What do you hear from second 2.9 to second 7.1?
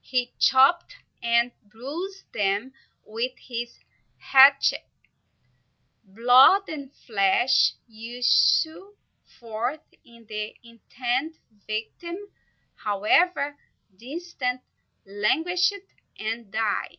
with his hatchet; blood and